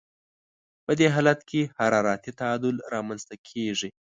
په 0.85 0.91
دې 0.99 1.07
حالت 1.15 1.39
کې 1.49 1.61
حرارتي 1.77 2.31
تعادل 2.39 2.75
رامنځته 2.93 3.35
کیږي. 3.47 3.89